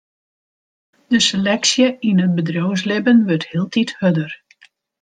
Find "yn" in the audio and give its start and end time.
2.09-2.23